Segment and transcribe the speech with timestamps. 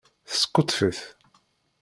[0.29, 0.99] Teskuṭṭef-it.